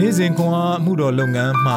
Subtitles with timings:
[0.00, 1.74] နေ့စဉ်ခွန်အားမှုတော်လုပ်ငန်းမှ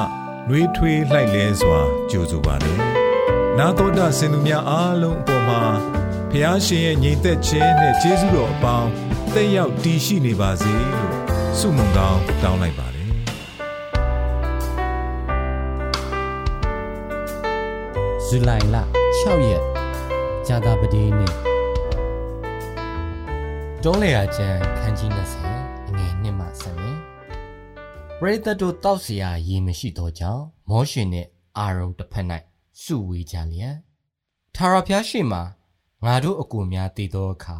[0.47, 1.79] နှွေးထွေးလှိုက်လဲစွာ
[2.11, 2.77] ကြိုဆိုပါတယ်။
[3.57, 5.61] နာတော်တာစင်သူများအားလုံးအပေါ်မှာ
[6.31, 8.89] ဖះရှင်ရဲ့ညီသက်ခြင်းနဲ့ကျေးဇူးတော်အပေါင်း
[9.33, 11.13] တက်ရောက်တည်ရှိနေပါစေလို့
[11.59, 13.07] ဆုမွန်ကောင်းတောင်းလိုက်ပါတယ်။
[18.25, 18.75] ဇူလိုင်လ
[19.17, 19.63] 6ရက်
[20.47, 21.33] ဇာတာပတိနေ့
[23.83, 25.50] တုံးလေယာကျန်ခန်းကြီး20အငယ်1မှ7
[28.20, 31.26] ပရိသတ်တို့တောက်เสียရေမရှိတော့ကြောင်းမောရှင်နဲ့
[31.58, 32.26] အာရုံတစ်ဖက်၌
[32.82, 33.76] စုဝေးကြလျက်
[34.54, 35.40] ထာဝရဘုရားရှိမှ
[36.04, 37.56] ငါတို့အကူများတည်သောအခါ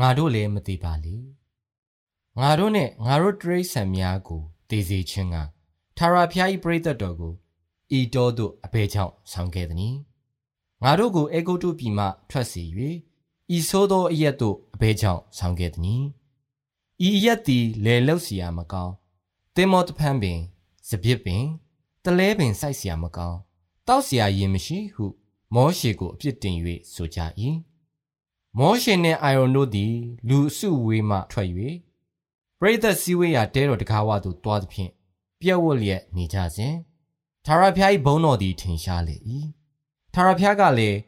[0.00, 1.16] ငါတို့လည်းမတည်ပါလေ
[2.40, 5.36] ငါတို့နဲ့ငါတို့တရိษံများကိုတည်စေခြင်းက
[5.96, 7.34] ထာဝရဘုရား၏ပရိသတ်တော်ကို
[7.98, 9.98] ဤတော်သို့အဘယ်ကြောင့်ဆောင်ခဲ့သနည်း
[10.82, 12.64] ငါတို့ကိုအေဂုတ်တုပြည်မှထွက်စေ၍
[13.56, 16.02] ဤဆိုးသောအရက်သို့အဘဲကြောင့်ဆောင်ခဲ့သည်။
[17.06, 18.94] ဤအရက်သည်လေလုတ်เสียမကောင်း
[19.56, 20.38] တင်မောတဖန်ပင်
[20.88, 21.44] စပစ်ပင်
[22.04, 23.38] တလဲပင်စိုက်เสียမကောင်း
[23.88, 25.06] တောက်เสียရင်မရှိဟု
[25.54, 26.56] မောရှေကိုအပြစ်တင်၍
[26.92, 27.18] ဆိုကြ၏။
[28.58, 29.94] မောရှေနှင့်အာရုန်တို့သည်
[30.28, 31.48] လူအစုဝေးမှထွက်၍
[32.58, 34.90] ပရိသတ်စည်းဝေးရာတဲတော်တကားဝသို့တွားသဖြင့်
[35.40, 36.74] ပြက်ဝတ်လျက်နေကြစဉ်
[37.46, 39.16] သာရဖျား၏ဘုံတော်သည်ထင်ရှားလေ၏။
[40.14, 40.98] သာရဖျားကလည်း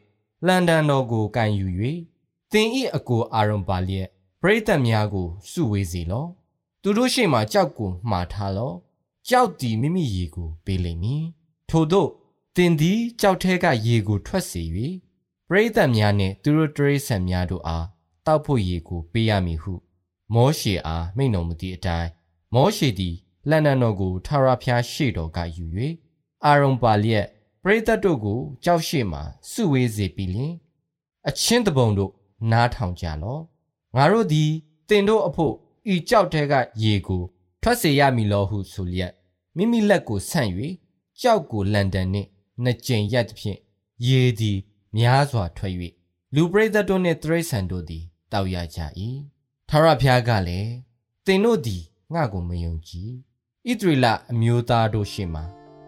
[0.45, 1.67] လန်ဒန်တော်ကိုကန်ယူ၍
[2.51, 4.07] သင်ဤအကိုအာရုံပါလျက်
[4.41, 6.25] ပရိသတ်များကိုစုဝေးစေလော
[6.82, 8.72] သူတို့ရှေ့မှာကြောက်ကိုမှားထားလော
[9.28, 11.24] ကြောက်သည်မိမိရေကိုပေးလိမ့်မည်
[11.70, 12.06] ထို့သော
[12.56, 14.62] သင်သည်ကြောက်ထဲကရေကိုထွက်စေ၍
[15.48, 17.86] ပရိသတ်များနှင့်သူတို့တရိษံများတို့အား
[18.26, 19.72] တောက်ဖို့ရေကိုပေးရမည်ဟု
[20.34, 22.08] မောရှေအားမိန့်တော်မူသည့်အတိုင်း
[22.54, 23.14] မောရှေသည်
[23.48, 25.64] လန်ဒန်တော်ကိုထာဝရဘုရားရှေ့တော်ကယူ၍
[26.44, 27.26] အာရုံပါလျက်
[27.62, 30.54] ပရိသတ်တို့ကိုကြောက်ရှိမှစုဝေးစေပြီးလျှင်
[31.28, 32.12] အချင်းတပုံတို့
[32.50, 33.42] နားထောင်ကြလော့
[33.96, 34.50] ငါတို့သည်
[34.88, 35.54] တင်တို့အဖို့
[35.94, 37.22] ဤကြောက်တဲကရေကို
[37.62, 39.12] ထွက်စေရမည်လောဟုဆိုလျက်
[39.56, 40.50] မိမိလက်ကိုဆန့်၍
[41.20, 42.28] ကြောက်ကိုလန်ဒန်နှင့်
[42.62, 43.58] နှစ်ကြိမ်ရက်သဖြင့်
[44.06, 44.58] ရေသည်
[44.96, 45.74] များစွာထွက်၍
[46.34, 48.80] လူပရိသတ်တို့နှင့်တရိษံတို့သည်တောက်ရကြ၏
[49.68, 50.72] ထာဝရဘုရားကလည်း
[51.26, 51.82] တင်တို့သည်
[52.14, 53.10] ငါကိုမယုံကြည်
[53.68, 55.44] ဣသရေလအမျိုးသားတို့ရှေ့မှာ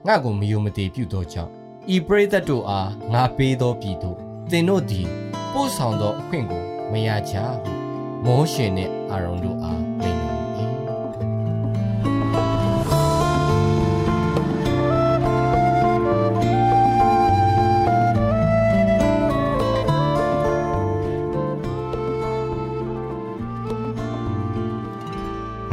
[0.07, 1.53] ငါကိုမယုံမတည်ပြုသောကြောင့်
[1.95, 4.17] ဤပရိသတ်တို့အားငါပေးသောပြည်သို့
[4.51, 5.07] တင်တို့သည်
[5.53, 6.62] ပို့ဆောင်သောအခွင့်ကို
[6.93, 7.81] မရကြဟု
[8.27, 10.50] မောရှေနှင့်အာရုန်တို့အားမိန့်တော်မူ၏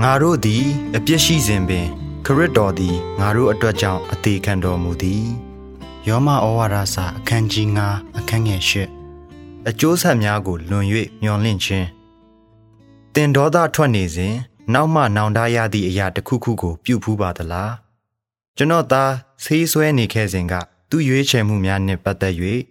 [0.03, 0.63] ငါတို့သည်
[0.95, 1.87] အပြစ်ရှိစဉ်ပင်
[2.25, 5.25] ခရစ်တော်သည်ငါတို့အတွက်ကြောင့်အသေးခံတော်မူသည်
[6.07, 8.61] ယောမဩဝါဒစာအခန်းကြီး9အခန်းငယ်
[9.09, 10.85] 8အကျိုးဆက်များကိုလွန်၍
[11.23, 11.98] မျော်လင့်ခြင်း
[13.15, 14.35] တင်ဒေါသထွက်နေစဉ်
[14.73, 17.73] နောက်မှနောင်တရသည့်အရာတစ်ခုခုကို ပြုဖူးပါသလား
[18.57, 19.11] ကျွန်တော်သား
[19.43, 20.53] ဆေးဆွဲနေခဲ့စဉ်က
[20.89, 22.35] သူ့ရွေးချယ်မှုများနှင့်ပတ်သက်၍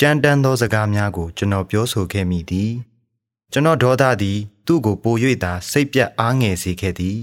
[0.00, 2.72] ကြမ်းတမ်းသောစကားများကိုကျွန်တော်ပြောဆိုခဲ့မိသည်
[3.52, 7.18] ကျွန်တော်ဒေါသသည် သူ့ကိုပို၍သာစိတ်ပြတ်အားငယ်စေခဲ့သည်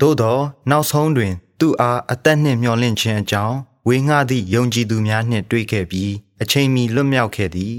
[0.00, 0.38] သို့သော
[0.70, 3.56] နောက်ဆုံးတွင် သူ့အားအသက်နှင့်မျော်လင့်ခြင်းအကြောင်း
[3.88, 7.76] ဝေငှသည့်ယုံကြည်သူများနှင့်တွေ့ခဲ့ပြီးအချိန်မီလွတ်မြောက်ခဲ့သည်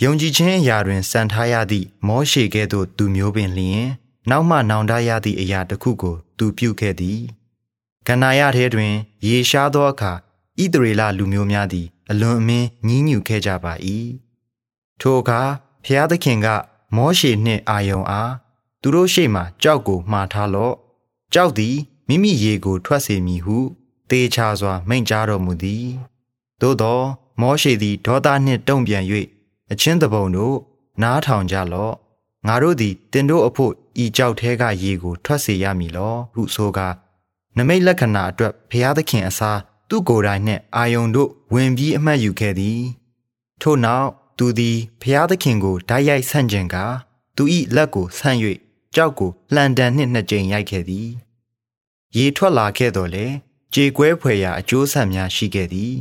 [0.00, 3.84] ယုံကြည်ခြင်းအရာတွင်စံထားရသည့်မောရှေကဲ့သို့သူမျိုးပင်လျင်
[4.30, 7.20] နောက်မှနောင်တရသည့်အရာတစ်ခုကိုသူပြုခဲ့သည်
[8.06, 8.92] ကန္နာယထဲတွင်
[9.26, 10.12] ရေရှားသောအခါ
[10.60, 13.72] ဣသရေလလူမျိုးများသည် အလွန်အမင်းညှဉ်းညူခဲ့ကြပါ၏
[15.00, 15.40] ထိုအခါ
[15.84, 16.46] ဖျားသခင်က
[16.96, 18.32] မောရှေနှင့်အာယုံအား
[18.82, 20.74] သူတို့ရှေ့မှကြောက်ကိုမှားထားလော့
[21.34, 21.76] ကြောက်သည်
[22.08, 23.58] မိမိရေကိုထွက်စေမည်ဟု
[24.10, 25.86] တေချာစွာမိန့်ကြားတော်မူသည်
[26.60, 27.00] သို့သော
[27.40, 29.04] မောရှေသည်ဒေါသနှင့်တုံ့ပြန်၍
[29.72, 30.56] အချင်းတပုံတို့
[31.02, 31.94] နားထောင်ကြလော့
[32.46, 33.72] ငါတို့သည်တင်တို့အဖို့
[34.02, 36.94] ဤကြောက်သေးကရေကို ထွက်စေရမည်လောဟုဆိုကား
[37.56, 42.80] နမိတ်လက္ခဏာအတွက်ဘုရားသခင်အစားသူ့ကိုယ်တိုင်နှင့်အာယုန်တို့ဝင်ပြီးအမှတ်ယူခဲ့သည်
[43.62, 46.84] ထို့နောက်သူသည်ဘုရားသခင်ကိုဓာတ်ရိုက်ဆန့်ကျင်ကာ
[47.36, 47.44] သူ၏
[47.76, 48.38] လက်ကိုဆန့်၍
[48.94, 51.08] ကြောက်ကိုလှန်တန်နှင့်နှစ်ကြိမ်ရိုက်ခဲ့သည်
[52.16, 53.26] ရေထွက်လာခဲ့တော်လေ
[53.74, 55.94] ကြေကွဲဖွယ်ရာအကျိုးဆက်များရှိခဲ့သည်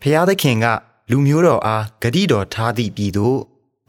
[0.00, 0.66] ဖျားသခင်က
[1.10, 3.38] လူမျိုးတော်အားဂတိတော်ထားသည့်ပြည်သို့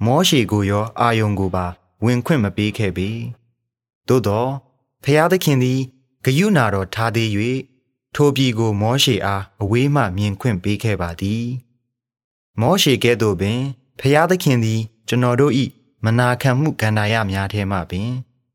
[0.06, 1.66] မောရှေကိုရောအာယုန်ကိုပါ
[2.04, 3.10] ဝင်ခွင့်မပေးခဲ့ပေ
[4.08, 4.46] သို့သော
[5.04, 5.80] ဖျားသခင်သည်
[6.26, 7.30] ဂယုနာတော်ထားသေး၍
[8.16, 11.46] ထိုပြည်ကို မောရှေအားအဝေးမှမြင်ခွင့်ပေးခဲ့ပါသည်
[12.62, 13.60] မောရှေကဲ့သို့ပင်
[14.00, 15.54] ဖျားသခင်သည် ကျွန်တော်တို့၏
[16.06, 18.12] မနာခံမှုကန္တာရများထဲမှပင်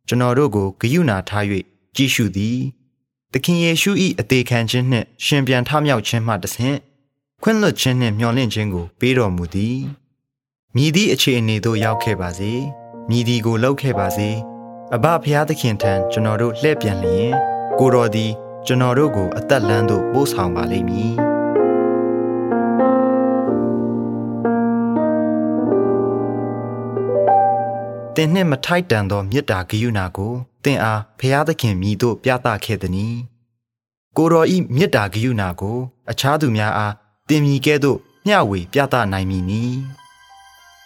[0.09, 1.45] ကျွန်တော်တို့ကိုဂယုနာထား၍
[1.97, 2.59] ကြည်ရှုသည်
[3.33, 6.79] သခင်ယေရှု၏အသေးခံခြင်းနှင့်ရှင်ပြန်ထမြောက်ခြင်းမှတဆင့်
[7.45, 9.79] ခွင့်လွှတ်ခြင်းနှင့်မျှော်လင့်ခြင်းကိုပေးတော်မူသည်
[10.77, 12.53] မြည်သည့်အခြေအနေသို့ရောက်ခဲ့ပါစေ
[13.09, 14.31] မြည်သည်ကိုလှုပ်ခဲ့ပါစေ
[14.95, 17.31] အဘဖျားသခင်ထံကျွန်တော်တို့လှည့်ပြန်လျင်
[17.79, 18.31] ကိုတော်သည်
[18.67, 21.13] ကျွန်တော်တို့ကို အသက်လန်းသို့ပို့ဆောင်ပါလိမ့်မည်
[28.15, 30.33] သင်နှင့်မထိုက်တန်သောမေတ္တာဂရုဏာကို
[30.65, 33.17] သင်အားဖျားသခင်မြည်သို့ပြသခဲ့သည်။
[34.17, 35.79] ကိုတော်ဤမေတ္တာဂရုဏာကို
[36.11, 36.93] အခြားသူများအား
[37.33, 39.65] သင်မြည်ကဲ့သို့မျှဝေပြသနိုင်မည်နီ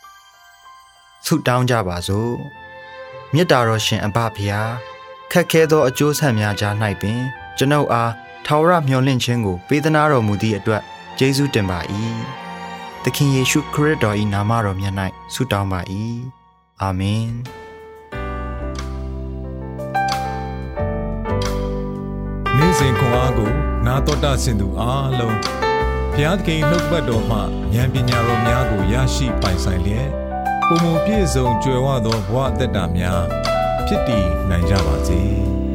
[1.26, 2.34] ။ဆုတောင်းကြပါစို့။
[3.32, 4.70] မေတ္တာတော်ရှင်အဘဖျား
[5.32, 7.20] ခက်ခဲသောအကျိုးဆက်များကြား၌ပင်
[7.58, 8.12] ကျွန်ုပ်အား
[8.46, 10.82] ထာဝရမျှော်လင့်ခြင်းကိုပေးသနာတော်မူသည့်အတွက်
[11.18, 11.78] ကျေးဇူးတင်ပါ၏။
[13.02, 14.94] သခင်ယေရှုခရစ်တော်၏နာမတော်မြတ်၌
[15.34, 15.80] ဆုတောင်းပါ၏။
[16.82, 17.28] အာမင်။
[22.56, 23.50] နေ့စဉ်ခွန်အားကို
[23.86, 25.65] နာတော်တာဆင်သူအားလုံး
[26.18, 27.38] ဘုရားသခင်နှုတ်ပတ်တော်မှ
[27.74, 30.08] ဉာဏ်ပညာတော်များကိုရရှိပိုင်ဆိုင်လျက်
[30.68, 33.22] ပုံမပြည့်စုံကြွယ်ဝသောဘဝအသက်တာများ
[33.86, 35.20] ဖြစ်တည်နိုင်ကြပါစေ။